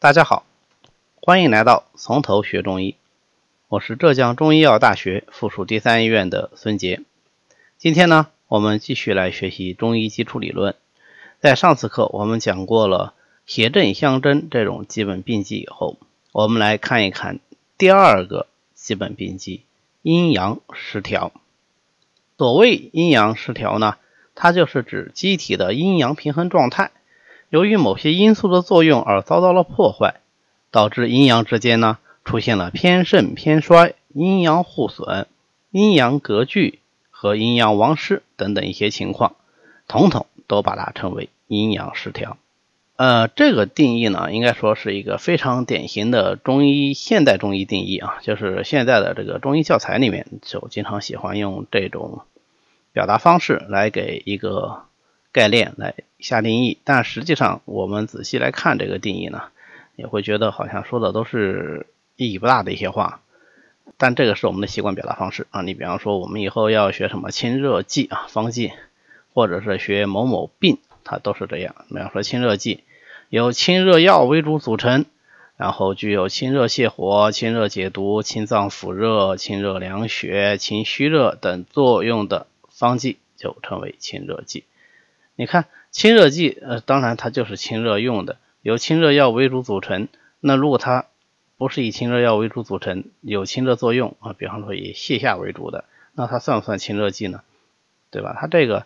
[0.00, 0.46] 大家好，
[1.20, 2.94] 欢迎来到从头学中医。
[3.66, 7.00] 我是浙江中医药大学附属第三医院的孙杰。
[7.78, 10.76] 今天呢，我们继续来学习中医基础理论。
[11.40, 13.12] 在上次课我们讲过了
[13.44, 15.96] 邪正相争这种基本病机以后，
[16.30, 17.40] 我们来看一看
[17.76, 18.46] 第二个
[18.76, 19.64] 基本病机——
[20.02, 21.32] 阴阳失调。
[22.36, 23.96] 所谓阴阳失调呢，
[24.36, 26.92] 它就是指机体的阴阳平衡状态。
[27.50, 30.16] 由于某些因素的作用而遭到了破坏，
[30.70, 35.26] 导致阴阳之间呢出现了偏盛偏衰、阴阳互损、
[35.70, 39.34] 阴阳隔拒和阴阳亡失等等一些情况，
[39.86, 42.36] 统统都把它称为阴阳失调。
[42.96, 52.20] 呃，这个定义呢，应该说是一个非常典型的中医现代中医定义啊，就是现在的这个中医教材里面就经常喜欢用这种
[52.92, 54.82] 表达方式来给一个。
[55.32, 59.42] 概念来下定义，但实际上我们仔细来看这个定义呢，
[59.96, 61.86] 也会觉得好像说的都是
[62.16, 63.20] 意义不大的一些话。
[63.96, 65.62] 但这个是我们的习惯表达方式啊。
[65.62, 68.72] 你比方说，我们以后要学什么清热剂啊、方剂，
[69.34, 71.74] 或者是学某某病，它都是这样。
[71.88, 72.84] 比方说清热剂，
[73.28, 75.06] 由清热药为主组成，
[75.56, 84.64] 然后具有清热泻火、清热解毒、清脏腑热、清热凉血、清虚热等作用的方剂，就称为清热剂。
[85.38, 90.08] 你看清热剂，呃，当然它就是清热用的，由清热药为主组成。
[90.40, 91.06] 那如果它
[91.56, 97.42] 不是以清热药为主组成，有清热作用啊，比方说以泻下为主的，那它算不算清热剂呢？
[98.10, 98.36] 对吧？
[98.36, 98.84] 它这个，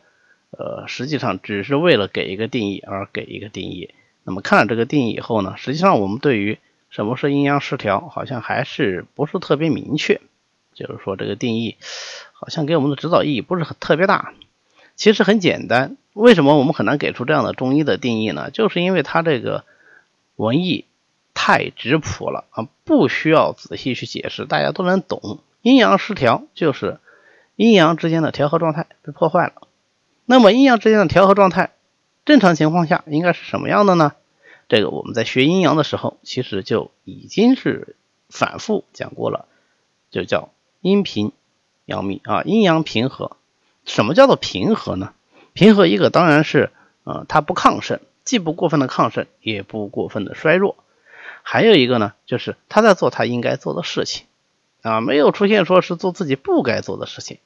[0.51, 3.95] 呃，实际上只是为了给一个定义而给一个定义。
[4.23, 6.59] 那么看了这个定义以后呢，实际上我们对于
[6.91, 10.21] 什么是阴阳失调，好像还是不是特别明确。
[10.75, 11.77] 就是说这个定义
[12.35, 14.35] 好像给我们的指导意义不是很特别大。
[14.97, 15.97] 其实很简单。
[16.13, 18.51] 为什么我们很难给出这样的中医的定义呢？
[18.51, 19.65] 就是因为它这个
[20.37, 20.85] 文艺
[21.35, 25.41] 太质朴了啊，不需要仔细去解释，大家都能懂。
[25.63, 26.99] 阴阳失调就是
[27.57, 29.69] 阴阳之间的调和状态被破坏了。
[30.27, 31.73] 那么阴阳之间的调和状态，
[32.25, 34.13] 正常情况下应该是什么样的呢？
[34.69, 37.97] 这个我们在学阴阳的时候，其实就已经是
[38.29, 39.47] 反复讲过了，
[40.11, 40.51] 就叫
[40.81, 41.33] 阴平
[41.85, 43.37] 阳密啊，阴阳平和。
[43.85, 45.13] 什么叫做平和呢？
[45.55, 46.71] 平和一个当然是，
[47.05, 50.77] 呃，它不亢盛，既不过分的亢盛，也不过分的衰弱。
[51.43, 54.27] 还有一个呢，就是他在做他应该做的事情，
[54.81, 57.39] 啊，没有出现说是做自己不该做的事情。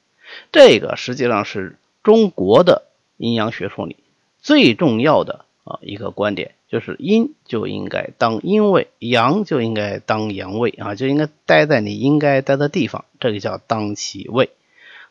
[0.51, 2.83] 这个实际上是中国的
[3.17, 3.97] 阴阳学说里
[4.39, 14.51] 最重要的啊一个观点，就是阴就应该当阴位，阳就应该当阳位啊，就应该待在你应该待的地方，这个叫当其位。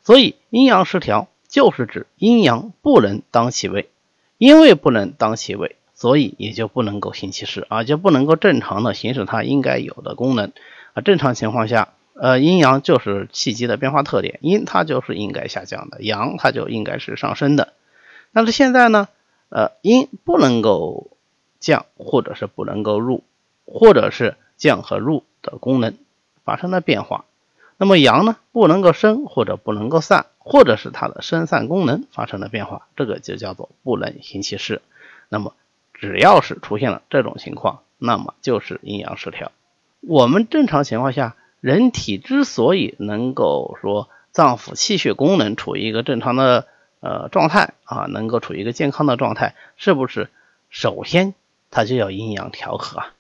[0.03, 1.29] 所以阴阳失调。
[1.49, 3.89] 就是指阴阳不能当其位，
[4.39, 10.53] 因为不能当其位，所以也就不能够行其事啊，就不能够正常的行使它应该有的功能
[10.95, 11.01] 啊。
[11.01, 17.73] 正常情况下，呃，阴阳就是气机的变化特点，阴它就是应该下降的，阳它就应该是上升的。
[18.33, 19.09] 但是现在呢，
[19.49, 21.11] 呃，阴不能够
[21.61, 23.23] 降，或者是不能够入，
[23.65, 25.95] 或者是降和入的功能
[26.45, 27.25] 发生了变化。
[27.79, 34.81] 那么阳呢，不能够生或者不能够散，或者是它的生散功能发生了变化，这个就叫做不能行其事。
[35.29, 35.55] 那么
[35.93, 39.53] 只要是出现了这种情况，那么就是阴阳失调。
[40.01, 46.67] 我们正常情况下，人体之所以能够说脏腑气血功能处于一个正常的
[47.01, 50.31] 呃状态啊，能够处于一个健康的状态，是不是
[50.71, 51.35] 首先
[51.71, 53.13] 它就要阴阳调和啊？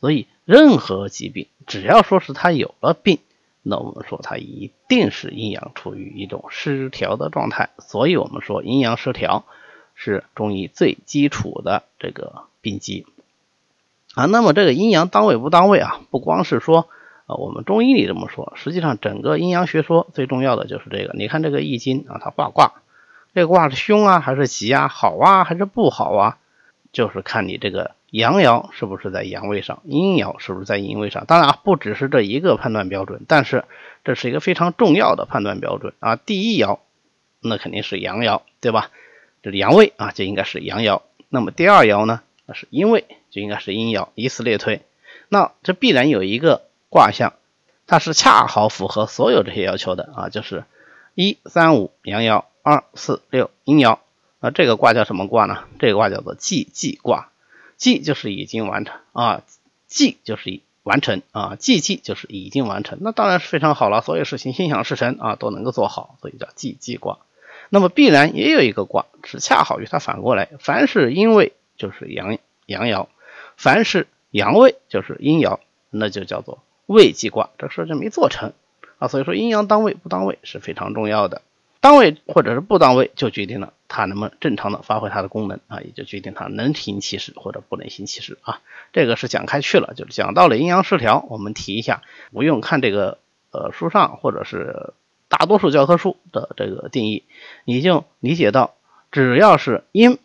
[0.00, 3.18] 所以任何疾病，只要说是它有了病。
[3.66, 9.44] 那我们说它一定是阴阳处于一种失调的状态，所以我们说阴阳失调
[9.94, 13.06] 是中医最基础的这个病机
[14.14, 14.26] 啊。
[14.26, 16.88] 那么这个阴阳当位不当位啊，不光是说
[17.24, 21.14] 啊我们中医里这么说，实际上整个阴阳学说最重要的就是这个。
[21.14, 22.74] 你看这个易经啊，它画卦，
[23.34, 26.36] 这个卦是凶啊还是吉啊，好啊还是不好啊，
[26.92, 27.92] 就是看你这个。
[28.14, 29.82] 阳爻是不是在阳位上？
[29.82, 31.26] 阴爻是不是在阴位上？
[31.26, 33.64] 当然啊，不只是这一个判断标准，但是
[34.04, 36.14] 这是一个非常重要的判断标准啊。
[36.14, 36.78] 第一爻
[37.40, 38.92] 那肯定是阳爻，对吧？
[39.42, 41.02] 这是阳位啊，就应该是阳爻。
[41.28, 44.06] 那么第二爻呢，那是阴位，就应该是阴爻。
[44.14, 44.82] 以此类推，
[45.28, 47.32] 那这必然有一个卦象，
[47.88, 50.62] 它是恰好符合所有这些要求的啊，就是
[51.16, 53.98] 一三五阳爻，二四六阴爻。
[54.38, 55.64] 那这个卦叫什么卦呢？
[55.80, 57.30] 这个卦叫做既济卦。
[57.76, 59.42] 既就是已经完成啊，
[59.86, 67.18] 既就是完成啊，既既就是已经完成，那当然是非常好了，所有事情心想事成啊，都能够做好，所以叫既既卦。
[67.70, 73.06] 那么必然也有一个卦是恰好与它反过来，凡是因为就是阳阳爻，
[73.56, 75.58] 凡是阳位就是阴爻，
[75.90, 78.52] 那就叫做未济卦，这事就没做成
[78.98, 79.08] 啊。
[79.08, 81.40] 所以说阴阳当位不当位是非常重要的，
[81.84, 88.62] 当位或者是不当位，就决定了它能不能正常的发挥它的功能啊，也就决定它能行其事或者不能行其事啊。
[88.94, 92.00] 这个是讲开去了，就是讲到了阴阳失调，我们提一下，
[92.32, 93.18] 不用看这个
[93.50, 94.94] 呃书上或者是
[95.28, 97.24] 大多数教科书的这个定义，
[97.66, 98.72] 你就理解到，
[99.12, 100.18] 只要是阴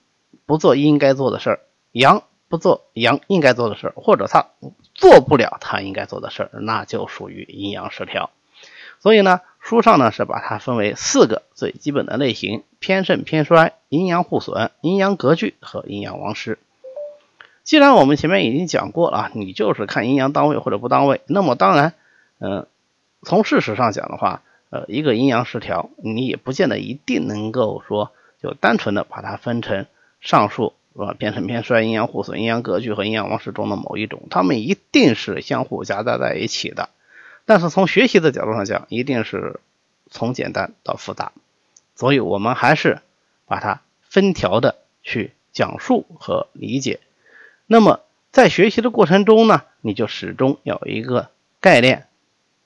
[0.45, 1.59] 不做应该做的事儿，
[1.91, 2.23] 阳。
[2.47, 4.47] 不做阳应该做的事儿，或者他
[4.95, 8.31] 做不了他应该做的事儿，那就属于阴阳失调。
[8.99, 16.59] 所以呢，书上呢是把它分为四个最基本的类型：偏盛偏衰、阴阳互损、阴阳格局和阴阳亡失。
[17.63, 21.93] 既然我们前面已经讲过了，你就是看阴阳当位或者不当位，那么当然，
[22.39, 22.67] 嗯，
[23.23, 28.11] 从事实上讲的话，呃，一个阴阳失调，你也不见得一定能够说
[28.41, 29.85] 就单纯的把它分成
[30.21, 30.73] 上述。
[30.93, 31.15] 是吧？
[31.17, 36.89] 偏盛偏衰、阴阳互损、阴阳格局和阴阳王室中的某一种，它们一定是相互夹杂在一起的。
[37.49, 39.59] 但是从学习的角度上讲，一定是
[40.11, 41.31] 从简单到复杂，
[41.95, 43.01] 所以我们还是
[43.47, 46.99] 把它分条的去讲述和理解。
[47.65, 48.01] 那么
[48.31, 52.05] 在学习的过程中呢，你就始终有一个概念，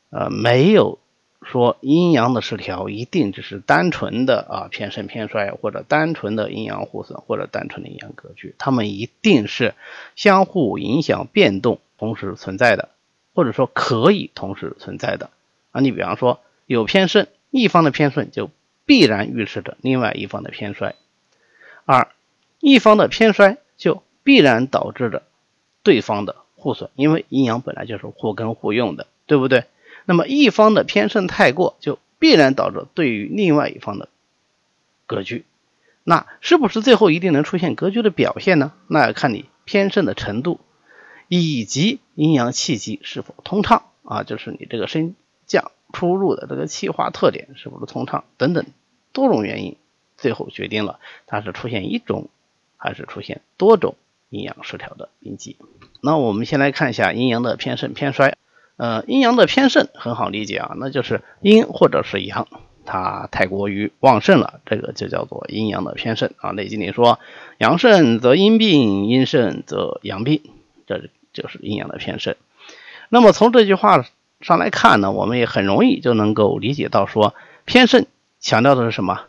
[0.09, 0.99] 呃，没有。
[1.45, 9.75] 说阴阳的失调一定只是单纯的啊偏盛偏衰，或者单纯的阴阳互损，或者单纯的阴阳格局，它们一定是
[10.17, 12.89] 相互影响、变动同时存在的，
[13.33, 15.29] 或者说可以同时存在的
[15.71, 15.81] 啊。
[15.81, 18.49] 你比方说有偏盛，一方的偏盛就
[18.85, 20.95] 必然预示着另外一方的偏衰；
[21.85, 22.09] 二
[22.59, 25.23] 一方的偏衰就必然导致着
[25.83, 29.65] 对方的互损，因为阴阳本来就是互根互用的，对不对？
[30.05, 34.09] 那么一方的偏盛太过，就必然导致对于另外一方的
[35.05, 35.45] 格局。
[36.05, 38.73] 那是不是最后一定能出现格局的表现呢？
[38.87, 40.59] 那要看你偏盛的程度，
[41.41, 45.15] 以及阴阳气机是否通畅啊，就是你这个升
[45.47, 48.65] 降出入的这个气化特点是不是通畅等等
[49.11, 49.75] 多种原因，
[50.17, 52.29] 最后决定了它是出现一种
[52.77, 53.95] 还是出现多种
[54.29, 55.57] 阴阳失调的病机。
[56.01, 58.37] 那我们先来看一下阴阳的偏盛偏衰。
[58.75, 62.47] 呃，阴阳的偏盛很好理解啊，那就是阴或者是阳，
[62.85, 66.49] 它太过于旺盛了，这个就叫做阴阳的偏盛啊。
[66.51, 67.19] 内经里说，
[67.59, 70.41] 阳盛则阴病，阴盛则阳病，
[70.87, 72.35] 这就是阴阳的偏盛。
[73.09, 74.05] 那么从这句话
[74.41, 77.35] 上来看呢，我们也很容易就能够理解到，说
[77.65, 78.05] 偏盛
[78.39, 79.21] 强调的是什么？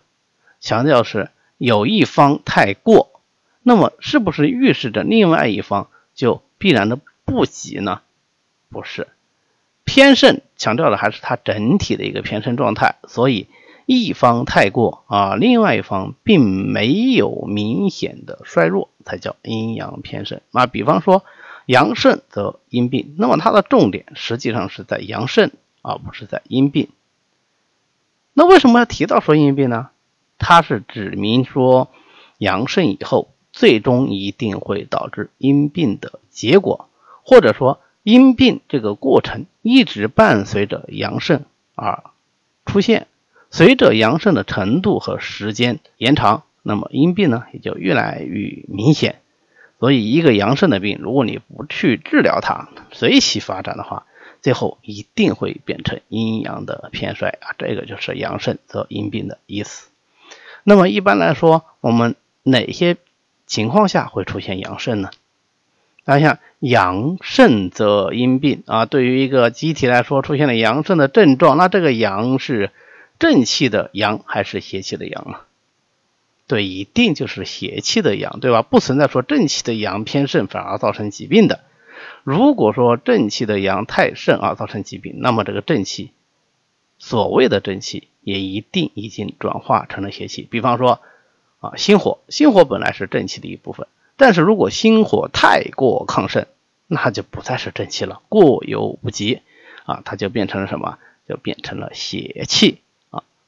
[0.60, 3.20] 强调是有一方太过，
[3.62, 8.00] 那么是不是预示着另外一方就必然的不及呢？
[8.70, 9.08] 不是。
[9.84, 13.46] 偏盛强调的还是它整体的一个偏盛状态，所以
[13.84, 16.42] 一方太过啊，另外一方并
[16.72, 20.66] 没有明显的衰弱，才叫阴阳偏盛啊。
[20.66, 21.22] 比方说
[21.66, 25.50] 阳盛则阴病，那么它的重点实际上是在阳盛，
[25.82, 26.88] 而不是在阴病。
[28.32, 29.90] 那为什么要提到说阴病呢？
[30.38, 31.90] 它是指明说
[32.38, 36.88] 阳盛以后，最终一定会导致阴病的结果，
[37.22, 37.80] 或者说。
[38.06, 42.04] 阴病这个过程一直伴随着阳盛而
[42.66, 43.06] 出现，
[43.50, 49.22] 随着阳盛的程度和时间延长，那么阴病呢也就越来越明显。
[49.84, 54.06] 所以，一个阳盛的病，如果你不去治疗它，随其发展的话，
[54.40, 57.52] 最后一定会变成阴阳的偏衰啊。
[57.58, 59.90] 这个就是阳盛则阴病的意思。
[60.62, 62.96] 那么，一般来说，我们哪些
[63.46, 65.10] 情况下会出现阳盛呢？
[66.06, 72.70] 大家想阳盛则阴病啊，对于一个机体来说，出现了阳盛的症状，那这个阳是
[73.18, 75.44] 正气的阳还是邪气的阳啊？
[76.46, 78.62] 对，一定就是邪气的阳，对吧？
[78.62, 81.60] 不存在说正气的阳偏盛反而造成疾病的。
[82.22, 86.10] 如果说正气的阳太盛而造成疾病，那么这个正气，
[86.98, 90.42] 所谓的正气也一定已经转化成了邪气。
[90.50, 91.00] 比方说
[91.60, 93.86] 啊，心火，心火本来是正气的一部分。
[94.16, 96.46] 但是如果心火太过亢盛，
[96.86, 99.40] 那就不再是正气了，过犹不及
[99.86, 100.98] 啊，它就变成了什么？
[101.26, 102.82] 就变成了邪气。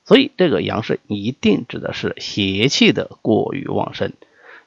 [0.06, 4.12] 所以这个阳盛一定指的是邪气的过于旺盛，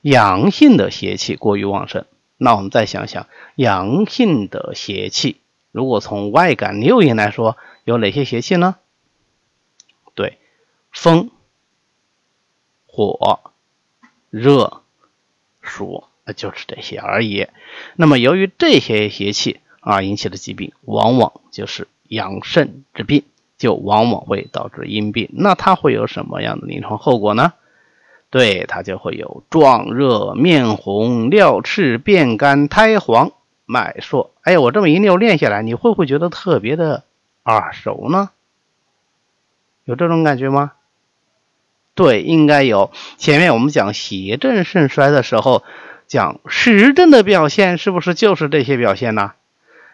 [0.01, 2.05] 阳性的邪气过于旺盛。
[2.37, 5.37] 那我们再想想，阳性的邪气，
[5.71, 8.75] 如果从外感六淫来说，有哪些邪气呢？
[10.13, 10.37] 对，
[10.91, 11.31] 风、
[12.85, 13.39] 火、
[14.29, 14.81] 热。
[15.61, 17.45] 暑，那就是这些而已。
[17.95, 23.23] 那么，由于这些邪气而引起的疾病，往往就是阳盛之病，
[23.59, 25.29] 就往往会导致阴病。
[25.33, 27.53] 那它会有什么样的临床后果呢？
[28.31, 33.31] 对，它就会有壮热、面红、尿赤、便干、苔黄
[33.65, 34.31] 脉数。
[34.41, 37.03] 哎，我这么一溜练下来，你会不会觉得特别的
[37.43, 38.31] 耳熟呢？
[39.83, 40.73] 有这种感觉吗？
[41.95, 42.91] 对，应该有。
[43.17, 45.63] 前面我们讲邪正肾衰的时候，
[46.07, 49.33] 讲实症的表现是不是就是这些表现呢？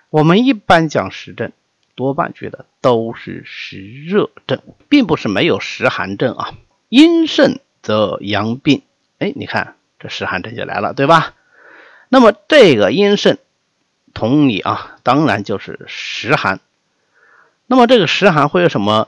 [0.09, 1.51] 我们一般讲实症，
[1.95, 6.53] 多半觉得都是实热症，并不是没有实寒症啊。
[6.89, 8.83] 阴盛则阳病，
[9.19, 11.33] 哎，你看这实寒症就来了，对吧？
[12.09, 13.37] 那么这个阴盛，
[14.13, 16.59] 同理啊，当然就是实寒。
[17.67, 19.07] 那么这个实寒会有什么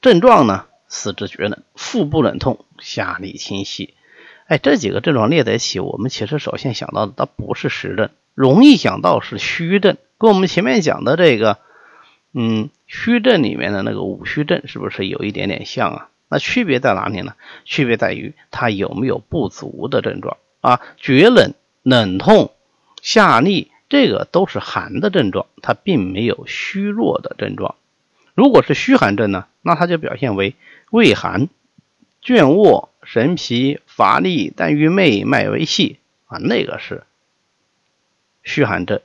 [0.00, 0.66] 症状呢？
[0.86, 3.94] 四肢厥冷，腹部冷痛，下利清晰。
[4.46, 9.96] 哎，这几个症状列在一起，我们其实首先想到的，它不是实症，容易想到是虚症。
[10.16, 11.58] 跟我们前面讲的这个，
[12.32, 16.08] 嗯，虚症里面的那个五虚症，是不是有一点点像啊？
[16.28, 17.34] 那区别在哪里呢？
[17.64, 20.80] 区别在于它有没有不足的症状啊？
[20.98, 22.52] 厥冷、冷痛、
[23.00, 27.76] 下利，这个都是寒的症状，它并没有虚弱的症状。
[28.34, 30.54] 如果是虚寒症呢，那它就表现为
[30.90, 31.48] 畏寒、
[32.22, 37.04] 倦卧、神疲、乏力、但欲寐、脉微细啊，那个是
[38.42, 39.00] 虚寒症。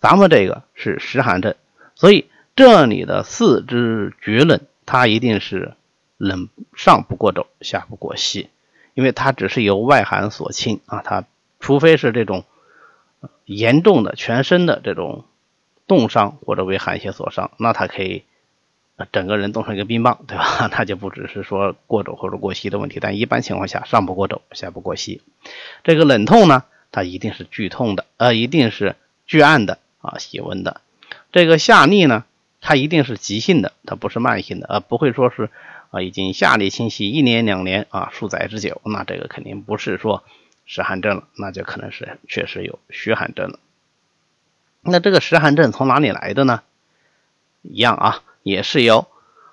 [0.00, 1.54] 咱们这个是实寒症，
[1.94, 2.26] 所以
[2.58, 5.74] 这里的四肢厥冷，它一定是
[6.16, 8.48] 冷上不过肘，下不过膝，
[8.94, 11.00] 因为它只是由外寒所侵啊。
[11.04, 11.22] 它
[11.60, 12.42] 除非是这种
[13.44, 15.24] 严重的全身的这种
[15.86, 18.24] 冻伤或者为寒邪所伤，那它可以。
[19.12, 20.68] 整个人冻成一个冰棒，对吧？
[20.76, 25.22] 那就不只是说过肘或者过膝的问题，但一般情况下上不过肘，下不过膝。
[25.84, 28.96] 这个冷痛呢，它一定是剧痛的，呃，一定是
[29.28, 30.80] 剧暗的啊，喜温的。
[31.30, 32.24] 这个下利呢，
[32.60, 35.50] 它一定是急性的，它不是慢性的，呃，不会说是
[35.90, 40.24] 啊已经下利清晰一年两年啊数载之久，那这个肯定不是说
[40.66, 43.58] 实寒症了，那就可能是确实有虚寒症了。
[44.82, 46.62] 那这个实寒症从哪里来的呢？
[47.62, 48.22] 一样啊。
[48.44, 49.08] 也是由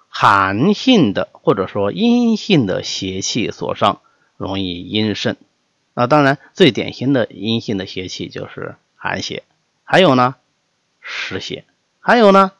[0.08, 4.00] 寒性的或者说阴性的邪气所伤，
[4.38, 5.36] 容易阴盛。
[5.94, 9.44] 那当然，最典型的阴性的邪气就是寒邪，
[9.84, 10.36] 还有呢
[11.02, 11.66] 湿邪，
[12.00, 12.54] 还有呢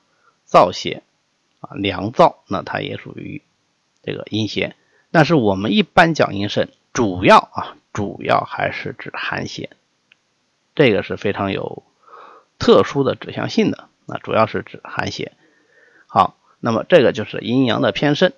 [0.48, 1.04] 燥邪
[1.60, 3.42] 啊，凉燥，那它也属于
[4.04, 4.76] 这个阴邪。
[5.12, 9.70] 但是我们一般讲阴盛，主要啊，主要还是指寒邪，
[10.76, 11.84] 这个是非常有
[12.60, 13.86] 特殊的指向性的。
[14.06, 15.32] 那主要是指寒邪。
[16.08, 18.34] 好，那么这个就是阴阳的偏盛。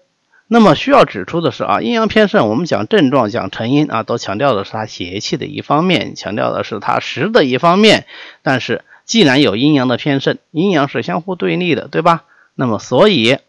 [0.49, 8.05] 那么需要指出的是啊，阴阳偏盛，我们讲症状、讲成因啊，都强调的是它邪气的一方面，强调的是它实的一方面。
[8.43, 12.25] 但是既然有阴阳的偏盛，阴阳是相互对立的，对吧？
[12.53, 13.39] 那么所以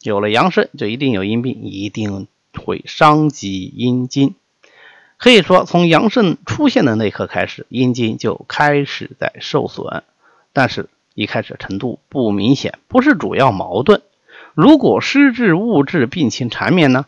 [0.00, 4.34] 有了阳盛，就一定有阴病，一定会伤及阴经。
[5.16, 10.02] 可以说，从阳盛出现的那刻开始，阴经就开始在受损。
[10.52, 10.88] 但是。
[11.14, 14.02] 一开始程度不明显，不是主要矛盾。
[14.54, 17.06] 如果湿滞物质病情缠绵呢？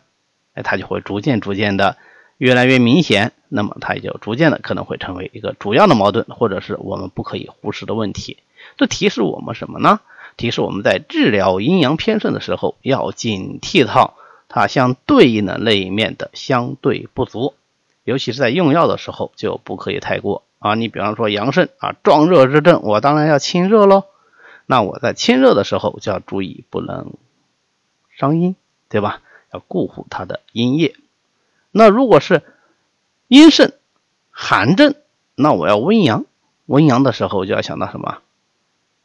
[0.53, 1.95] 哎，它就会逐渐逐渐的
[2.41, 8.37] 越来越明显，那么它也就逐渐的可能会成为一个主要的矛盾，或者是我们不可以忽视的问题。
[8.77, 9.99] 这提示我们什么呢？
[10.37, 14.15] 提示我们在治疗阴阳偏盛的时候，要警惕到
[14.49, 17.53] 它相对应的那一面的相对不足，
[18.05, 20.41] 尤其是在用药的时候就不可以太过。
[20.57, 24.05] 啊，你比方说阳盛啊，壮热之症，我当然要清热喽。
[24.65, 27.13] 那我在清热的时候就要注意，不能
[28.17, 28.55] 伤阴，
[28.89, 29.21] 对吧？
[29.53, 30.95] 要固护它的阴液。
[31.71, 32.43] 那如果是
[33.27, 33.71] 阴盛
[34.29, 34.95] 寒症，
[35.35, 36.25] 那我要温阳。
[36.65, 38.19] 温阳的时候就要想到什么？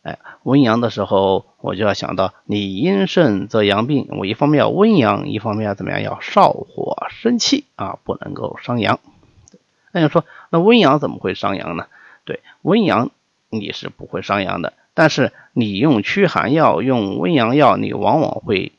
[0.02, 6.00] 哎，温阳的时候我就要想到，你阴盛则阳病，我一方面要温阳，一方面要怎么样？
[6.00, 9.00] 要少火生气啊，不能够伤阳。
[9.90, 11.86] 那你说，那温阳怎么会伤阳呢？
[12.24, 13.10] 对，温阳
[13.48, 18.72] 你是不会伤阳的，但是你用驱寒药、用温阳药，你往往会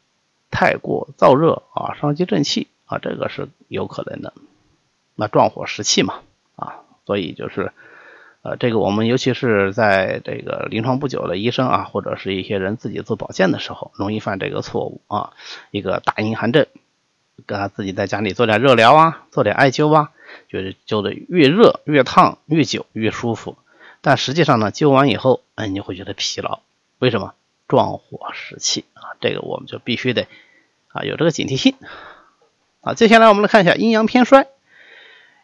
[0.50, 4.34] 太过燥热啊，伤及正气啊，这个是有可能的。
[5.16, 6.22] 那壮火食气嘛，
[6.56, 7.72] 啊，所以就是，
[8.42, 15.34] 呃，这个我们尤其是在这个临床不久的医生啊，或者是一些人自己做保健的时候，容易犯这个错误啊。
[15.70, 16.66] 一个大阴寒症，
[17.46, 20.12] 给他自己在家里做点热疗啊，做点艾灸啊。
[20.50, 23.58] 觉得灸的越热越烫越久越舒服，
[24.02, 26.62] 但实际上呢，灸完以后，哎，你会觉得疲劳。
[27.00, 27.34] 为什么？
[27.68, 30.26] 壮火食气啊，这个我们就必须得
[30.88, 31.76] 啊有这个警惕性
[32.82, 32.94] 啊。
[32.94, 34.48] 接下来我们来看一下阴阳偏衰。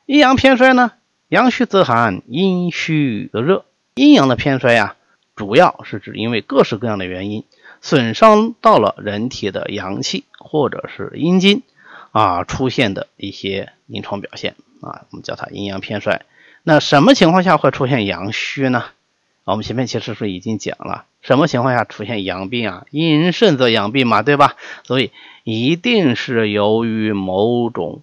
[0.06, 0.92] 阴阳偏衰呢，
[1.30, 3.66] 阳虚则寒，阴虚则热。
[3.96, 4.96] 阴阳的偏衰呀，
[5.36, 7.46] 主要是指因为各式各样的原因
[7.82, 11.62] 损伤到了人体的阳气或者是阴经
[12.12, 14.56] 啊出现的一些临床表现。
[14.82, 16.26] 啊，我们叫它阴阳偏衰。
[16.64, 18.86] 那什么情况下会出现阳虚呢？
[19.46, 22.86] 我们前面其实是已经讲了，什么情况下出现阳病啊？
[22.92, 24.56] 阴盛则阳病嘛，对吧？
[24.84, 25.12] 所以
[25.44, 28.02] 一定是由于某种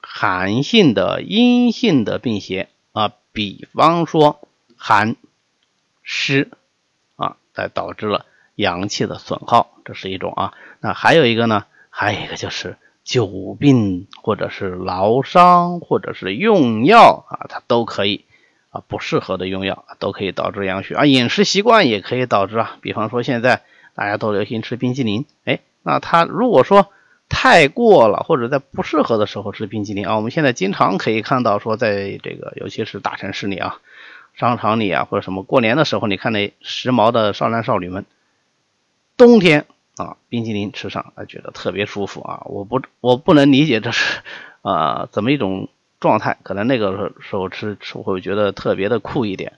[0.00, 5.16] 寒性的阴性的病邪啊，比方说寒
[6.02, 6.50] 湿
[7.16, 10.52] 啊，才导致了阳气的损耗，这是一种啊。
[10.80, 11.64] 那还有一个呢？
[11.88, 18.26] 还有一个就是久病或者是劳伤或者是用药啊，它都可以。
[18.88, 22.76] 不适合的用药都可以导致阳虚啊，饮食习惯也可以导致啊。
[22.80, 23.62] 比方说现在
[23.94, 26.88] 大家都流行吃冰激凌，哎，那它如果说
[27.28, 33.78] 太过了，或者在不适合的时候吃冰激凌啊，我们现在经常可以看到说，在这个尤其是大城市里啊，
[34.34, 38.06] 商场里啊或者什么过年的时候，你看那时髦的少男少女们，
[39.16, 39.66] 冬天
[39.96, 44.20] 啊冰激凌吃上啊觉得特别舒服啊，我不我不能理解这是
[44.62, 45.68] 啊怎么一种。
[46.00, 49.54] 状态可能那个时候吃吃会觉得特别的酷一点，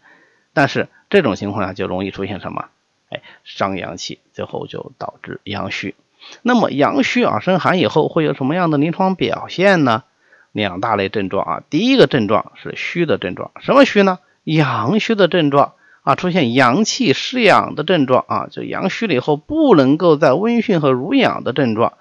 [0.52, 2.66] 但是这种情况下就容易出现什么？
[3.10, 5.94] 哎，伤阳气，最后就导致阳虚。
[6.42, 10.04] 那么阳虚啊，生寒以后会有什么样的临床表现呢？
[10.52, 14.18] 两大类症状啊，第一个症状是虚的症状，什么虚呢？
[14.44, 21.94] 阳虚的症状啊，出现阳气失养的症状啊，就阳虚了以后不能够在温煦和濡养的症状，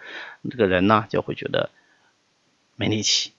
[0.49, 1.69] 这个人呢就会觉得
[2.75, 3.31] 没力气。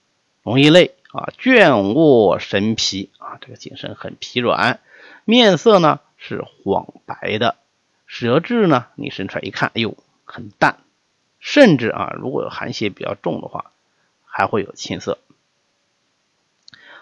[0.49, 4.79] 容易累啊，倦卧神疲啊，这个精神很疲软，
[5.23, 7.55] 面色呢是黄白的，
[8.07, 10.79] 舌质呢你伸出来一看，哎呦很淡，
[11.39, 13.69] 甚至啊如果有寒邪比较重的话，
[14.25, 15.19] 还会有青色。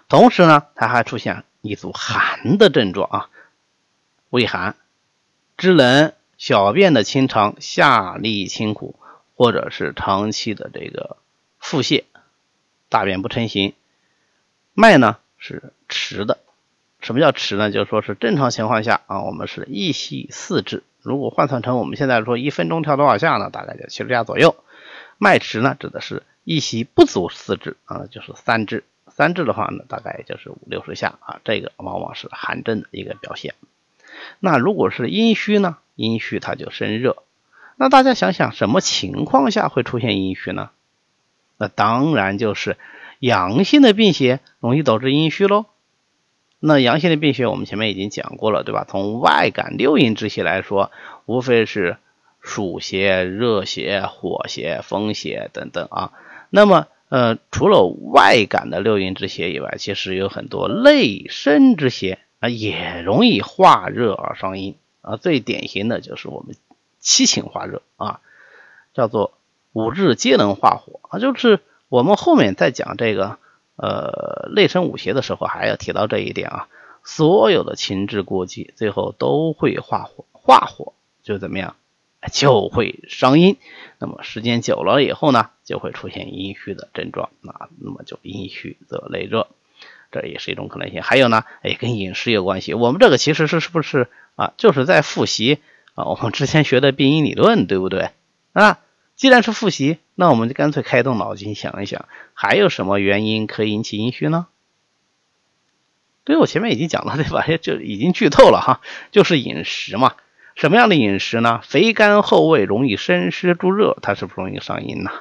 [0.09, 3.29] 同时呢，它还出现一组寒的症状啊，
[4.29, 4.75] 畏寒、
[5.55, 8.99] 肢冷、小便的清长、下利清苦，
[9.37, 11.15] 或者是长期的这个
[11.59, 12.03] 腹泻。
[12.89, 13.73] 大便不成形，
[14.73, 16.39] 脉呢是迟的。
[16.99, 17.69] 什么叫迟呢？
[17.69, 20.83] 就是说是正常情况下啊，我们是一息四至。
[21.01, 23.49] 如果换算成我们现在说一分钟跳多少下呢？
[23.49, 24.55] 大概就七十下左右。
[25.17, 28.83] 脉迟呢，指的是一息不足四至啊，就是三至。
[29.09, 31.39] 三至的话呢，大概就是五六十下啊。
[31.43, 33.53] 这个往往是寒症的一个表现。
[34.39, 35.77] 那如果是阴虚呢？
[35.95, 37.23] 阴虚它就生热。
[37.75, 40.71] 那大家想想，什么情况下会出现阴虚呢？
[41.57, 42.77] 那当然就是
[43.19, 45.65] 阳性的病邪容易导致阴虚喽。
[46.59, 48.85] 那阳性的病邪我们前面已经讲过了，对吧？
[48.89, 50.91] 从外感六淫之邪来说，
[51.25, 51.97] 无非是
[52.41, 56.13] 暑邪、热邪、火邪、风邪等等啊。
[56.49, 65.15] 那么呃，除了外感的六淫之邪以外，其实有很多内生之邪啊，也容易化热而伤阴啊。
[65.15, 66.55] 最典型的就是我们
[66.99, 68.19] 七情化热啊，
[68.93, 69.36] 叫做。
[69.77, 73.37] 五志皆能化火啊，就是我们后面在讲这个
[73.75, 76.67] 呃内生五邪的时候，还要提到这一点啊。
[77.03, 81.75] 所有的情志过激，最后都会化火，化火就怎么样，
[82.31, 83.57] 就会伤阴。
[83.99, 87.69] 那么时间久了以后呢，就会出现阴虚的症状啊。
[87.79, 89.47] 那么就阴虚则内热，
[90.11, 91.03] 这也是一种可能性。
[91.03, 92.73] 还有呢，哎，跟饮食有关系。
[92.73, 95.59] 我们这个其实是是不是啊，就是在复习
[95.93, 98.09] 啊我们之前学的病因理论，对不对
[98.53, 98.79] 啊？
[99.17, 104.45] 既然是复习，那我们就干脆开动脑筋想一想，还有什么原因可以引起阴虚呢？
[106.23, 107.43] 对，我前面已经讲了，对吧？
[107.59, 108.79] 就已经剧透了哈，
[109.11, 110.13] 就是饮食嘛。
[110.53, 111.61] 什么样的饮食呢？
[111.63, 115.11] 肥甘厚味，容易生湿助热，它是不容易上阴呐。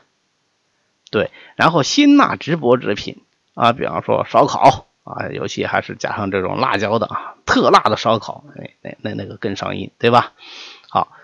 [1.11, 3.23] 对，然后辛辣直薄之品
[3.55, 10.35] 啊，比方说烧烤啊，尤其还是加上这种辣椒的啊，特辣的烧烤，哎，那那那个更上阴，对吧？
[10.91, 11.17] 好。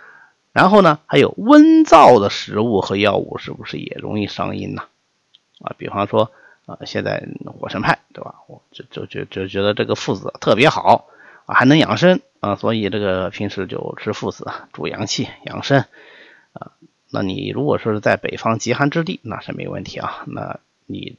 [0.53, 4.83] 然后呢，还有温燥的食物和药物是不是也容易伤阴呢？
[5.61, 6.31] 啊，比方说
[6.67, 7.27] 啊，现在
[7.59, 8.35] 火神派对吧？
[8.47, 11.07] 我就就就就觉得这个附子特别好
[11.47, 15.85] 啊，还能养生啊，所以这个平时就吃附子，助阳气养生
[16.53, 16.73] 啊。
[17.11, 20.25] 那你如果说是在北方极寒之地，那是没问题啊。
[20.27, 21.17] 那你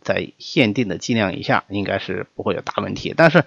[0.00, 3.14] 在限定的剂量以下，应该是不会有大问题。
[3.16, 3.44] 但是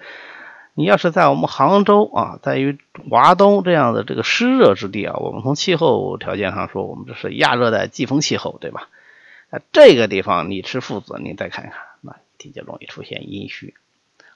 [0.78, 2.78] 你要是在我们杭州啊，在于
[3.10, 8.88] 华东这样的这个湿热之地啊，我们从气候条件上说，我们这是亚热带季风气候，对吧？
[9.50, 13.74] 那这个地方你吃附子，你再看看，那一定就容易出现阴虚，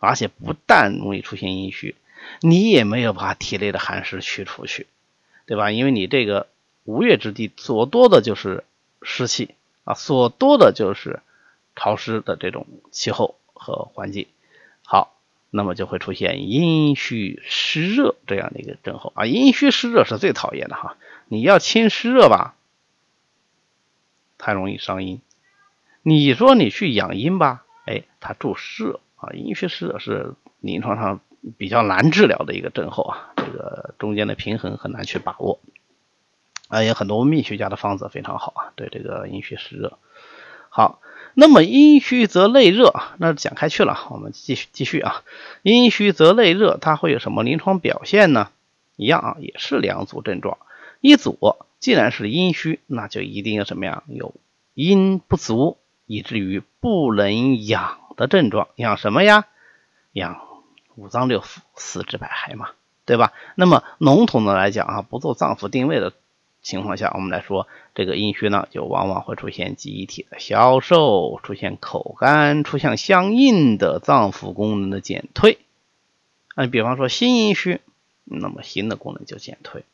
[0.01, 1.95] 而且不但容易出现阴虚，
[2.41, 4.89] 你也没有把体内的寒湿驱出去，
[5.47, 5.71] 对吧？
[5.71, 6.49] 因为你这个
[6.83, 8.65] 吴越之地所多的就是
[9.01, 11.21] 湿气啊，所多的就是
[11.77, 14.27] 潮湿的这种气候和环境。
[14.83, 15.15] 好。
[15.55, 20.97] 那么就会出现阴虚湿热这样的一个症候啊，阴虚湿热是最讨厌的哈。
[21.29, 22.55] 你要清湿热吧，
[24.38, 25.19] 太容易伤阴；
[26.01, 29.29] 你说你去养阴吧，哎，它助湿热啊。
[29.35, 31.21] 阴虚湿热是临床上
[31.59, 35.61] 比较难治疗的一个症候啊，这个中间的平衡很难去把握。
[36.69, 39.99] 啊，有很多泌学家的方子非常好啊，对这个阴虚湿热。
[40.71, 41.03] 好，
[41.35, 45.23] 那么阴虚则内热，那讲开去了，我们继续继续啊。
[45.62, 48.51] 阴虚则内热，它会有什么临床表现呢？
[48.97, 50.59] 一样啊，也是两组症状。
[51.01, 54.03] 一组既然是阴虚，那就一定要什么呀？
[54.07, 54.35] 有
[54.75, 58.68] 阴不足，以至于不能养的症状。
[58.77, 59.47] 养什么呀？
[60.12, 60.40] 养
[60.97, 62.68] 五脏六腑、四肢百骸嘛，
[63.07, 63.33] 对吧？
[63.55, 66.12] 那么笼统的来讲啊，不做脏腑定位的。
[66.62, 75.59] 情况下，我们来说这个阴虚呢，就往往会出现机体的消瘦，出现口干，出现相应的脏腑功能的减退。
[76.55, 77.81] 啊，比方说心阴虚，
[78.25, 79.85] 那么心的功能就减退。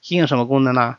[0.00, 0.96] 心有什么功能呢？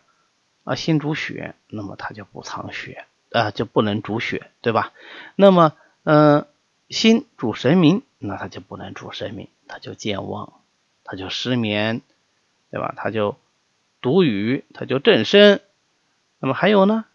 [0.64, 4.94] 啊，心主血，那么它就不藏血，啊，就不能主血，对吧？
[5.36, 6.46] 那么，嗯，
[6.90, 10.54] 心主神明，那它就不能主神明，它就健忘，
[11.04, 12.02] 它就失眠，
[12.70, 12.94] 对吧？
[12.96, 13.36] 它就。
[14.06, 15.62] 独语，它就正身。
[16.38, 17.06] 那么还有呢？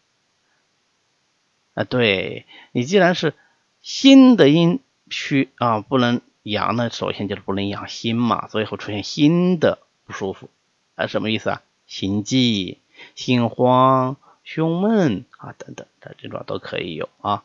[1.74, 3.32] 啊，对你既然是
[3.80, 10.50] 心的阴虚啊，不能阳，那首先就是不能养心嘛，所以会出现心的不舒服。
[10.96, 11.62] 啊，什么意思啊？
[11.86, 12.78] 心悸、
[13.14, 17.44] 心慌、胸闷啊等等的症状都可以有啊。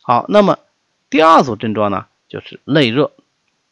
[0.00, 0.58] 好，那么
[1.10, 3.12] 第二组症状呢，就是内热。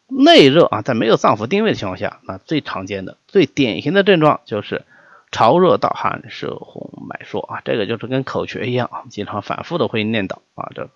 [0.09, 4.85] 内热啊，在没有脏腑定位的情况下，那最常见的、最典型的症状就是。
[5.33, 10.71] 潮热盗汗舌红脉数啊，这个就是跟口诀一样啊，经常反复的会念叨啊。
[10.75, 10.89] 这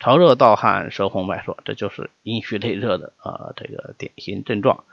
[0.00, 4.84] 潮热盗汗舌红脉数，这就是阴虚内热的啊这个典型症状。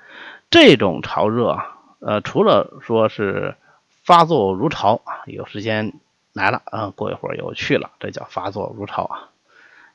[0.50, 3.56] 这种潮热啊，呃，除了说是
[4.04, 5.94] 发作如潮啊，有时间
[6.34, 9.30] 来了啊，过一会儿又去了，这叫发作如潮啊。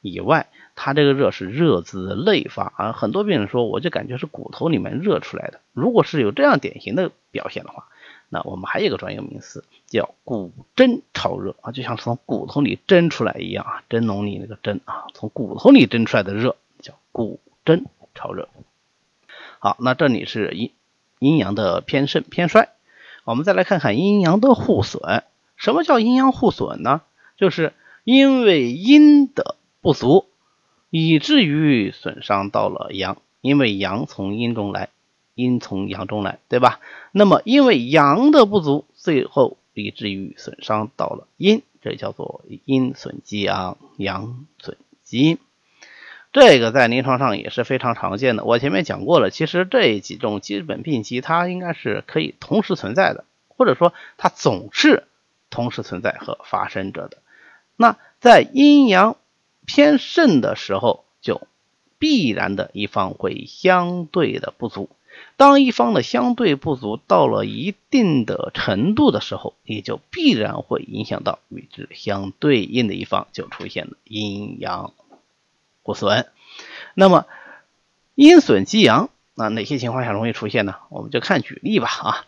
[0.01, 5.61] 以外，它这个热是热自内发啊，很多病人说我就感觉是骨头里面热出来的。
[5.73, 7.87] 如果是有这样典型的表现的话，
[8.29, 18.49] 那我们还有一个专业名词叫骨蒸潮热啊，就像从骨头里蒸出来一样啊，蒸笼里那个蒸啊，从骨头里蒸出来的热叫骨蒸潮热。
[19.59, 20.73] 好，那这里是阴
[21.21, 22.69] 阴阳的偏盛偏衰，
[23.25, 25.23] 我们再来看看阴阳的互损。
[25.57, 27.03] 什么叫阴阳互损呢？
[27.37, 30.27] 就是因为阴的不足，
[30.91, 34.91] 以至于损伤到了阳，因为阳从阴中来。
[35.35, 36.81] 阴从阳中来，对吧？
[37.13, 45.39] 那么因为阳的不足，最后以至于损伤到了阴，这叫做阴损及阳，阳损及阴。
[46.33, 48.45] 这个在临床上也是非常常见的。
[48.45, 55.05] 我前面讲过了，其实这几种基本病机它应该是可以同时存在的，或者说它总是
[55.51, 57.19] 同时存在和发生着的。
[57.77, 59.17] 那在阴阳
[59.65, 61.47] 偏盛的时候，就
[61.99, 64.91] 必然的一方会相对的不足。
[65.37, 74.93] 当一方的相对不足到了一定的程度的时候，也就必然会影响到与之相对应的一方，就出现了阴阳
[75.83, 76.29] 互损。
[76.95, 77.27] 那么
[78.15, 80.77] 阴损及阳，那哪些情况下容易出现呢？
[80.89, 82.25] 我们就看举例吧啊，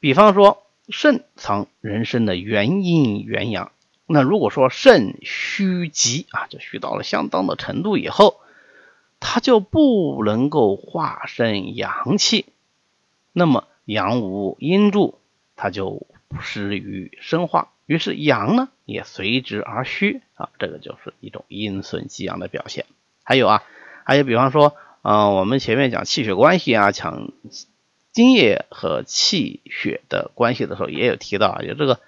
[0.00, 3.70] 比方说肾藏人生的元阴元阳，
[4.06, 8.40] 那如果说肾虚极啊，就虚到了相当的程度以后。
[9.20, 12.46] 它就不能够化生阳气，
[13.32, 15.18] 那么阳无阴助，
[15.56, 22.86] 它就不适于生化，于是阳呢也随之而虚啊，这个就是一种阴损及阳的表现。
[23.24, 23.62] 还有啊，
[24.04, 27.32] 还有比方说，嗯，我们前面讲气血关系啊，讲
[28.12, 32.00] 津液和气血的关系的时候，也有提到啊，有这个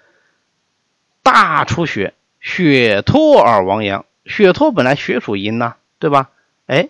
[1.23, 6.31] 大出血，血脱而亡阳，血脱本来血属阴呐，对吧？
[6.67, 6.87] 哎。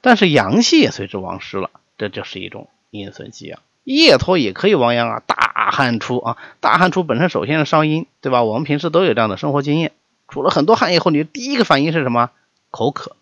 [0.00, 3.60] 但是阳气也随之亡失了，这就是一种阴损及阳。
[3.84, 8.42] 液脱也可以亡阳啊，大汗出啊，大汗出本身首先是伤阴，对吧？
[8.42, 9.92] 我们平时都有这样的生活经验，
[10.28, 12.30] 出了很多汗以后，你的第一个反应是什么？
[12.70, 13.16] 口渴。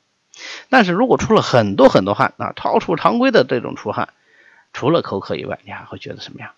[0.70, 4.08] 但是如果出了很多很多汗啊，超出常规的这种出汗，
[4.72, 6.52] 除了口渴以外，你还会觉得什么呀？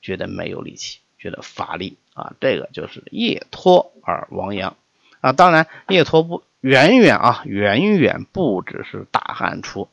[0.00, 4.76] 觉得没有力气，觉得乏力啊，这个就是液脱而亡阳
[5.20, 5.32] 啊。
[5.32, 6.42] 当然，液脱不。
[6.60, 9.88] 远远啊，远远不只是大汗出、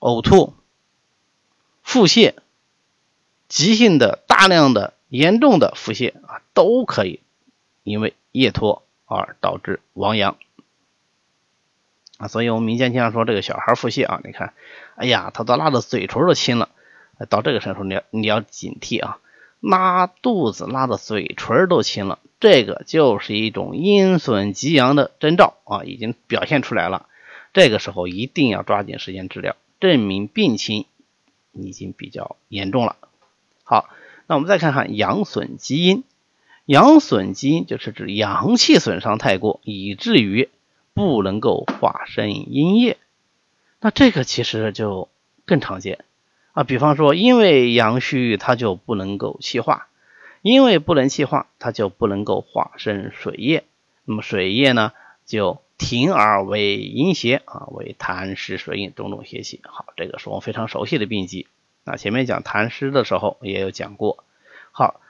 [0.00, 0.54] 呕吐、
[1.82, 2.34] 腹泻、
[3.48, 7.20] 急性的、大量的、严重的腹泻啊，都可以
[7.84, 10.36] 因为液脱而导致亡阳
[12.18, 12.26] 啊。
[12.26, 14.54] 所以我们民间经常说，这个小孩腹泻啊，你看，
[14.96, 16.70] 哎呀，他都拉的嘴唇都青了，
[17.28, 19.18] 到这个程度你要你要警惕啊，
[19.62, 22.18] 拉肚子拉的嘴唇都青了。
[22.40, 27.06] 这个就是一种阴损及阳的征兆啊，已经表现出来了。
[27.54, 30.86] 这个时候一定要抓紧时间治疗，证明病情
[31.52, 32.96] 已经比较严重了。
[33.62, 33.88] 好，
[34.26, 36.02] 那我们再看看阳损基因。
[36.64, 40.48] 阳损基因就是指阳气损伤太过，以至于
[40.94, 42.98] 不能够化生阴液。
[43.80, 45.08] 那这个其实就
[45.44, 46.04] 更常见
[46.52, 49.88] 啊，比方说，因为阳虚，它就不能够气化，
[50.42, 53.64] 因为不能气化，它就不能够化生水液。
[54.04, 54.92] 那么水液呢，
[55.26, 59.60] 就停而为阴邪啊，为痰湿水饮种种邪气。
[59.64, 61.46] 好，这个是我们非常熟悉的病机。
[61.84, 64.24] 那前面讲痰湿的时候也有讲过。
[64.70, 65.00] 好。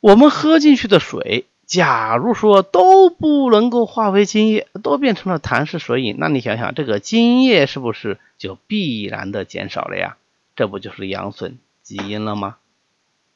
[0.00, 10.16] 我们喝进去的水，假如说都不能够化为津液，都变成了痰湿水饮，那你想想，这个津液是不是就必然的减少了呀？
[10.58, 12.56] 这不就是阳损基因了吗？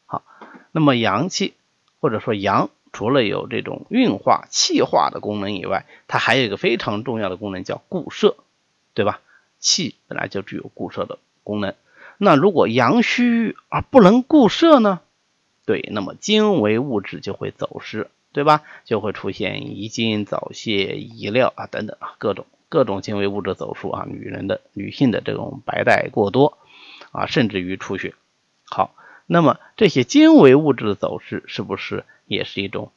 [0.06, 0.24] 好，
[0.72, 1.54] 那么阳气
[2.00, 8.34] 或者说阳，除了有这种运化、气化的功能以外，它还有一个非常重要的功能叫固摄，
[8.92, 9.20] 对吧？
[9.60, 11.76] 气本来就具有固摄的功能，
[12.18, 14.98] 那如果阳虚而不能固摄呢？
[15.64, 18.62] 对，那么精微物质就会走失，对吧？
[18.84, 26.58] 就会出现遗精、早泄、遗尿啊等等啊，各种各种精微物质走数啊，女人的、女性的这种白带过多
[27.12, 28.14] 啊，甚至于出血。
[28.64, 28.94] 好，
[29.26, 32.90] 那么这些精微物质的走失是不是也是一种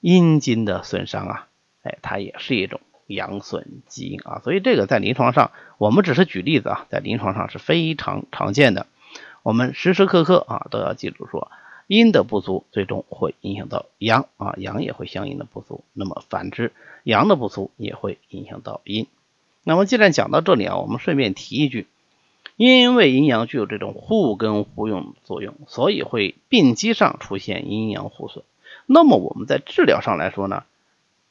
[0.00, 1.48] 阴经的损伤啊？
[1.82, 4.40] 哎，它也是一种阳损基因啊。
[4.44, 8.86] 所以这个在临床上，我们只是举例子啊，在临床上是非常常见的。
[9.42, 11.50] 我们时时刻刻啊都要记住说。
[11.88, 15.84] 阴的不足，最终会影响到阳啊，阳也会相应的不足。
[15.92, 19.08] 那么反之，阳的不足也会影响到阴。
[19.62, 21.86] 那么既然讲到这里啊，我们顺便提一句，
[22.56, 28.44] 因为阴阳具有这种互根互用作用，所以会病机上出现阴阳互损。
[28.86, 30.64] 那么我们在治疗上来说呢，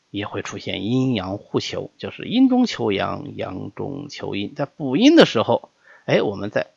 [0.09, 4.53] 也会出现阴阳互求，就是阴中求阳，阳中求阴。
[4.55, 5.69] 在补阴的时候，
[6.05, 6.67] 哎，我们在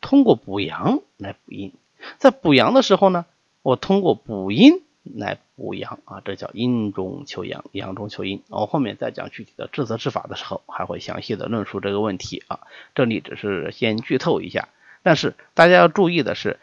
[0.00, 1.72] 通过补阳来补阴。
[2.18, 3.26] 在补阳的时候呢，
[3.62, 4.82] 我通过补阴
[5.16, 8.42] 来补阳啊，这叫阴中求阳，阳中求阴。
[8.48, 12.60] 我后面再讲具体的治则治法的时候，还会详细的论述这个问题啊。
[12.94, 14.68] 这里只是先剧透一下，
[15.02, 16.58] 但是大家要注意的是，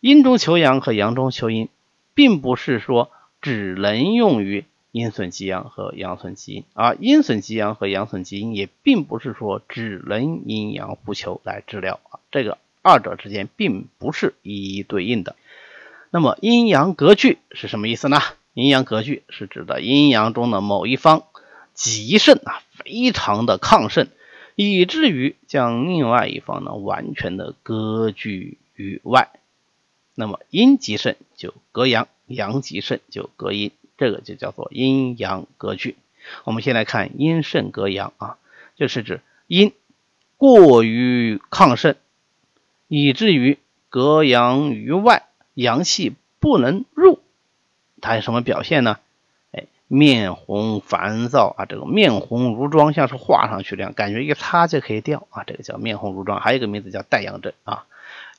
[0.00, 1.68] 阴中求阳和阳中求阴，
[2.14, 12.58] 并不是说只能用于阴损及阳和阳损及阴啊，阴损及阳和阳损及阴也并不是说只能阴阳互求来治疗啊，这个。
[12.86, 15.36] 二者之间并不是一一对应的。
[16.14, 18.20] 那么阴阳隔拒是什么意思呢？
[18.52, 21.24] 阴阳隔拒是指的阴阳中的某一方
[21.72, 24.06] 极盛啊，非常的亢盛，
[24.54, 29.28] 以至于将另外一方呢完全的割据于外。
[30.14, 35.96] 那么阴极盛就隔阳，阳极盛就隔阴，这个就叫做阴阳隔拒。
[36.44, 38.38] 我们先来看阴盛隔阳啊，
[38.76, 39.72] 就是指阴
[40.36, 41.96] 过于亢盛。
[42.86, 47.20] 以至于隔阳于外，阳气不能入，
[48.00, 48.98] 它有什么表现呢？
[49.52, 56.40] 哎，面红烦躁啊，这个面红如妆，像是画上去一样，感觉一擦就可以掉啊，这个叫面红如妆。
[56.40, 57.86] 还有一个名字叫带阳症啊，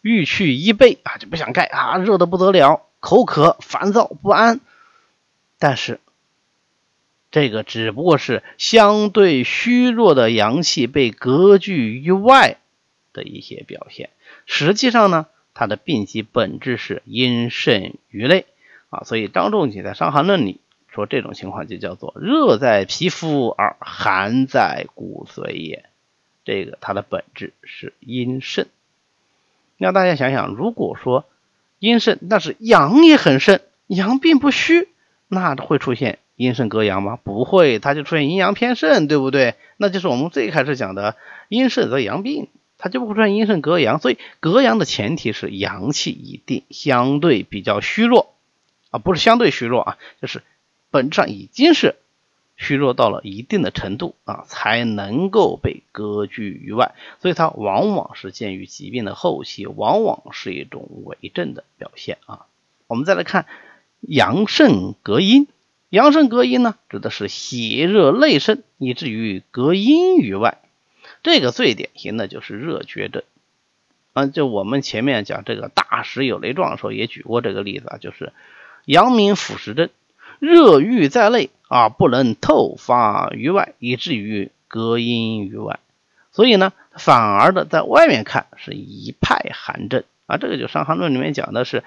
[0.01, 4.59] 欲去衣被啊，就不想盖啊，热的不得了，口渴、烦躁不安。
[5.57, 6.01] 但是
[7.31, 12.57] 这个只不过是相对虚弱的阳气被隔拒于外
[13.13, 14.09] 的一些表现。
[14.45, 18.45] 实际上呢，它的病机本质是阴盛于内
[18.89, 25.85] 啊，所以张仲景在《伤寒论》里说这种情况就叫做热在皮肤而寒在骨髓也，
[26.43, 28.67] 这个它的本质是阴盛。
[29.77, 31.25] 让大家想想，如果说
[31.79, 34.87] 阴盛，但是阳也很盛，阳并不虚，
[35.27, 37.17] 那会出现阴盛隔阳吗？
[37.21, 39.55] 不会，它就出现阴阳偏盛，对不对？
[39.77, 41.15] 那就是我们最开始讲的
[41.49, 42.47] 阴盛则阳病。
[42.85, 48.35] 它就不会出现阴盛隔阳，所以隔阳的前提是阳气已定，相对比较虚弱
[48.91, 50.43] 啊，不是相对虚弱啊，就是
[50.91, 51.95] 本质上已经是
[52.57, 56.93] 虚弱到了一定的程度啊，才能够被割据于外，
[57.23, 62.45] 所以它往往是见于疾病的后期，往往是一种伪症的表现啊。
[62.85, 63.47] 我们再来看
[64.01, 65.47] 阳盛隔阴，
[65.89, 70.59] 阳盛隔阴呢，指的是邪热内盛，以至于隔阴于外。
[71.25, 73.23] 这个最典型的就是热厥症，
[74.13, 78.31] 啊，就我们前面讲这个大石有雷状的时候也举过这个例子啊，就是
[78.85, 79.89] 阳明腐蚀症，
[80.37, 85.79] 热郁在内啊，不能透发于外，以至于隔阴于外，
[86.31, 90.03] 所以呢，反而的在外面看是一派寒症。
[90.27, 91.83] 啊，这个就《伤寒论》里面讲的是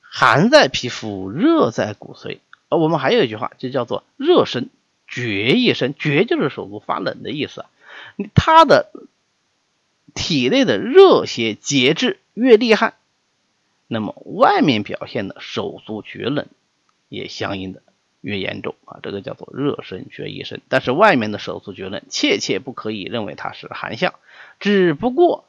[0.00, 4.68] 寒在皮肤，热在骨髓，而我们还有一句话就叫做热生
[5.08, 7.66] 厥一生，厥就是手足发冷的意思啊。
[8.34, 8.90] 它的
[10.14, 12.94] 体内的热邪节制越厉害，
[13.88, 16.46] 那么外面表现的手足厥冷
[17.08, 17.82] 也相应的
[18.20, 20.60] 越严重啊，这个叫做热身厥一身。
[20.68, 24.14] 但是外面的手足厥冷，切切不可以认为它是寒象，
[24.60, 25.44] 只不过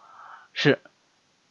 [0.53, 0.79] 是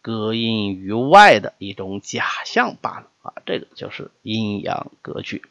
[0.03, 5.43] 隔音于外的一种假象罢了啊，这个就是阴阳格局。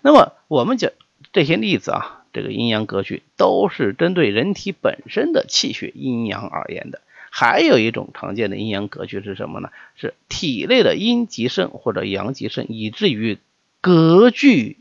[0.00, 0.90] 那么我们讲
[1.34, 2.19] 这些例子啊。
[2.32, 7.00] 这个阴阳格局都是针对人体本身的气血阴阳而言的。
[7.32, 9.70] 还有一种常见的阴阳格局是什么呢？
[9.94, 13.38] 是体内的阴极盛或者阳极盛，以至于
[13.80, 14.78] 格局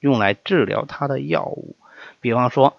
[0.00, 1.76] 用来治疗它的药物。
[2.20, 2.76] 比方说，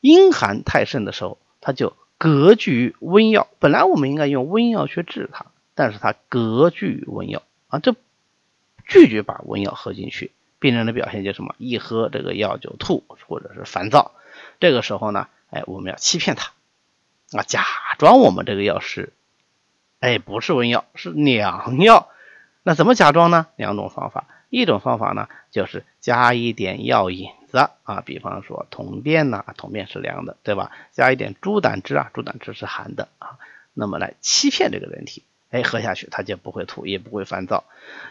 [0.00, 3.48] 阴寒太盛的时候，它就格局温药。
[3.58, 7.96] 本来我们应该用温药去治它，但是它格局温药啊，这
[8.86, 10.30] 拒绝把温药喝进去。
[10.60, 11.56] 病人的表现就什么？
[11.58, 14.12] 一喝这个药就吐，或者是烦躁。
[14.60, 16.52] 这个时候呢，哎，我们要欺骗他
[17.36, 17.64] 啊，假
[17.98, 19.12] 装我们这个药是，
[19.98, 22.08] 哎，不是温药，是凉药。
[22.62, 23.46] 那怎么假装呢？
[23.56, 24.26] 两种方法。
[24.50, 30.72] 一种方法呢，就是加一点药引子啊，比方说铜变呐，铜变是凉的，对吧？
[30.90, 33.38] 加一点猪胆汁啊，猪胆汁是寒的啊，
[33.72, 35.22] 那么来欺骗这个人体。
[35.50, 37.64] 哎，喝下去它就不会吐，也不会烦躁。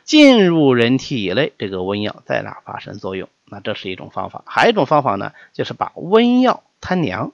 [0.04, 3.30] 进入人体以内，这个温药在哪发生作用？
[3.46, 4.44] 那这是一种方法。
[4.46, 7.32] 还有一种方法呢，就是把温药贪凉，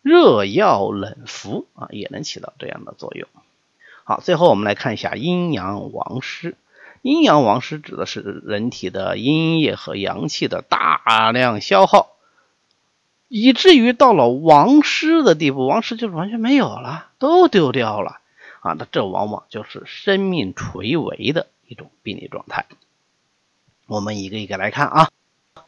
[0.00, 3.28] 热药冷服啊，也能起到这样的作用。
[4.04, 6.56] 好，最后我们来看一下阴阳亡失。
[7.02, 12.10] 阴阳亡失指的是人体的阴液和阳气的大量消耗，
[13.26, 18.20] 以至于到了亡失的地步，亡失就是完全没有了，都丢掉了。
[18.62, 22.66] 啊，那这往往就是生命垂危的一种病理状态。
[23.88, 25.10] 我们一个一个来看啊。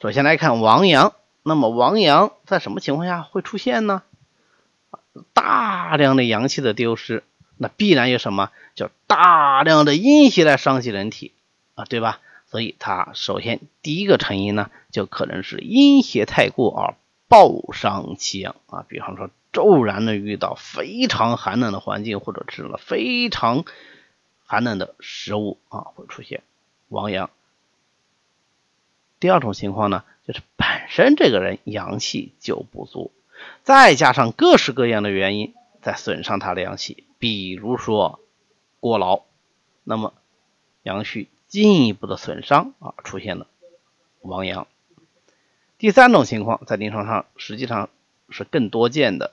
[0.01, 4.05] 首先来看亡阳，那么亡阳在什么情况下会出现呢？
[5.33, 7.25] 大量的阳气的丢失，
[7.57, 11.33] 那必然有什么叫大量的阴邪来伤及人体
[11.75, 12.21] 啊，对吧？
[12.47, 16.95] 所以它首先第一个成因呢，就可能是阴邪太过而
[17.27, 19.31] 暴伤其阳啊，比方说。
[19.55, 23.65] 骤然的遇到非常寒冷的环境，或者吃了非常
[24.45, 26.43] 寒冷的食物啊，会出现
[26.89, 27.31] 亡阳。
[29.21, 33.13] 第二种情况呢，就是本身这个人阳气就不足，
[33.63, 38.21] 再加上各式各样的原因在损伤他的阳气，比如说
[38.81, 39.23] 过劳，
[39.85, 40.13] 那么
[40.83, 43.47] 阳虚进一步的损伤啊，出现了
[44.21, 44.67] 亡阳。
[45.79, 47.89] 第三种情况在临床上实际上
[48.29, 49.33] 是更多见的。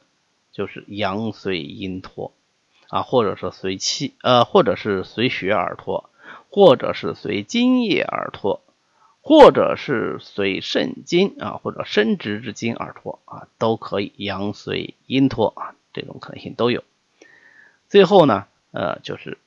[0.51, 2.33] 就是阳随阴脱
[2.89, 6.09] 啊，或者是随气呃，或者是随血而脱，
[6.49, 8.61] 或者是随津液而脱，
[9.21, 16.83] 或者是随肾经啊或者生殖之精而脱啊，都可以阳随阴脱啊，这种可能性都有。
[17.87, 19.37] 最后呢，呃，就是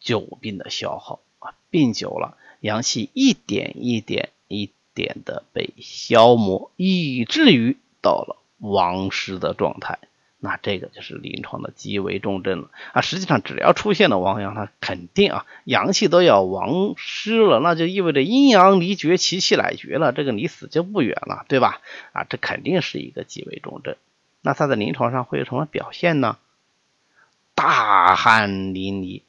[0.00, 8.36] 久病的消耗啊，病久了，阳气一点一点一点的被消磨，以至于到了。
[8.60, 9.98] 亡失的状态，
[10.38, 13.02] 那这个就是临床的极为重症了啊！
[13.02, 21.80] 实际上，只要出现了亡阳，它肯定啊，阳气都要亡失了，那就意味着阴阳离绝，其气乃绝了，这个离死就不远了，对吧？
[22.12, 23.96] 啊，这肯定是一个极为重症。
[24.42, 26.38] 那它在临床上会有什么表现呢？
[27.54, 29.22] 大汗淋漓，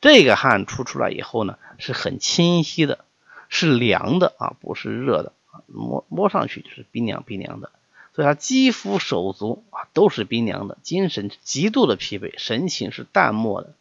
[0.00, 3.04] 这个汗出出来以后呢，是很清晰的，
[3.48, 7.70] 是凉的啊，不是热的啊，摸摸上去就是冰凉冰凉的。
[8.14, 13.74] 所以，他肌肤手足啊都是冰凉的，精神极度的疲惫，神情是淡漠的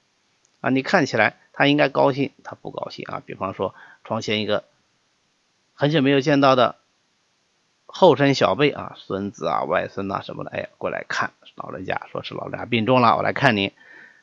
[0.60, 0.72] 啊。
[0.72, 3.22] 你看起来他应该高兴，他不高兴啊。
[3.24, 4.64] 比方说，床前一个
[5.76, 6.78] 很久没有见到的
[7.86, 13.72] 后生小辈啊，孙子啊、外孙呐什么的，哎，过来看老人家，说是老人家病重了，我来看你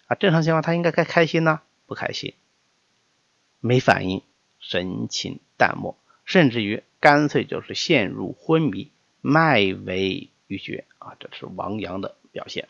[0.08, 0.16] 啊。
[0.16, 2.34] 正常情况他应该该开心呐，不开心，
[3.60, 4.24] 没反应，
[4.58, 8.90] 神情淡漠，甚至于干脆就是陷入昏迷。
[9.20, 12.66] 脉为欲绝啊，这是亡阳的表现。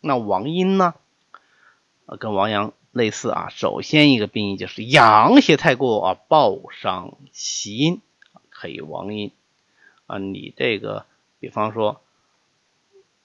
[0.00, 0.94] 那亡阴呢？
[2.06, 3.48] 啊，跟亡阳类似啊。
[3.50, 8.00] 首先一个病因就是阳邪太过啊，暴伤其阴，
[8.50, 9.30] 可以亡阴
[10.06, 10.18] 啊。
[10.18, 11.06] 你这个，
[11.38, 12.02] 比方说，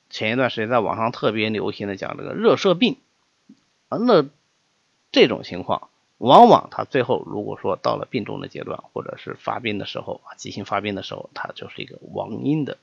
[0.09, 2.97] 前一段时间在网上特别流行的讲这个热射病
[3.89, 4.25] 啊，那
[5.11, 5.89] 这种情况。
[6.17, 12.77] 往往他最后如果说到了病重的阶段，或者是发病的时候啊，急性发病的时候，他就是一个亡阴的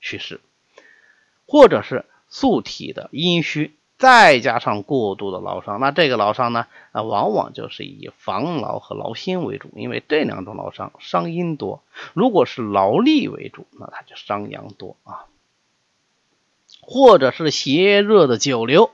[0.00, 0.40] 趋势，
[1.46, 11.82] 或者是素体的阴虚，再加上过度的劳伤，那这个劳伤呢，啊，往往就是以防劳和劳心为主，因为这两种劳伤伤阴多。
[12.14, 15.26] 如果是劳力为主，那他就伤阳多啊。
[16.90, 18.90] 或者是邪热的久留，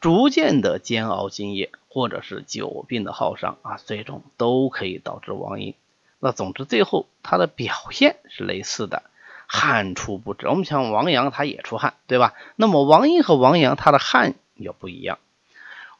[0.00, 5.74] 逐渐的煎熬津液，或者是久病的耗伤啊，最终都可以导致亡阴。
[6.20, 9.02] 那总之最后它的表现是类似的，
[9.48, 10.46] 汗出不止。
[10.46, 12.34] 我们像王阳他也出汗，对吧？
[12.54, 15.18] 那么王阴和王阳他的汗也不一样，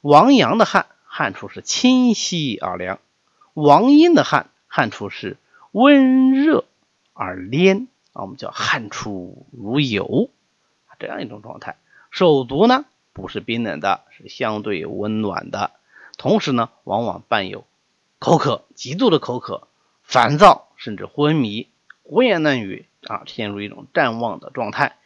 [0.01, 3.01] 王阳的汗汗出是清晰而凉，
[3.53, 5.37] 王阴的汗汗出是
[5.73, 6.67] 温热
[7.15, 10.31] 而黏啊，我们叫汗出如油。
[11.03, 11.77] 这样一种状态，
[12.13, 15.73] 手足呢不是冰冷的，是相对温暖的。
[16.17, 17.65] 同时呢，往往伴有
[18.21, 19.67] 口渴，极度的口渴、
[20.05, 21.67] 烦躁，甚至昏迷、
[22.05, 24.97] 胡言乱语啊，陷入一种战妄的状态。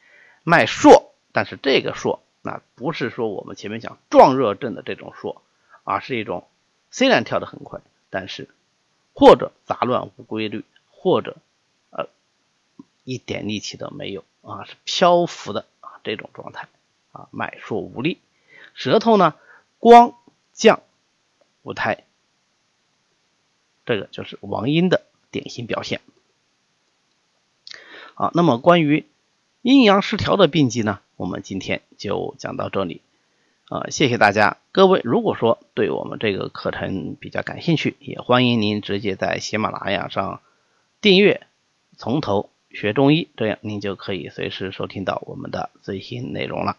[0.44, 5.40] 脉数，但是这个数那不是说我们前面讲壮热症的这种数，
[5.82, 6.46] 而是一种
[6.90, 7.80] 虽然跳得很快，
[8.10, 8.50] 但是
[9.14, 11.38] 或者杂乱无规律，或者
[11.90, 12.08] 呃
[13.04, 15.64] 一点力气都没有啊，是漂浮的。
[16.06, 16.68] 这种状态
[17.10, 18.20] 啊，脉数无力，
[18.74, 19.34] 舌头呢
[19.80, 20.14] 光
[20.52, 20.80] 降
[21.62, 22.04] 无苔，
[23.84, 25.02] 这个就是王阴的
[25.32, 26.00] 典型表现。
[28.14, 29.04] 好，那么关于
[29.62, 33.02] 阴阳失调的病机呢，我们今天就讲到这里
[33.68, 34.58] 啊，谢谢大家。
[34.70, 40.40] 各位如果说对我们这个课程比较感兴趣，也欢迎您直接在喜马拉雅上
[41.00, 41.46] 订阅，
[41.96, 42.48] 从头。
[42.70, 46.76] 学中医，这样您就可以随时收听到我们的最新内容了。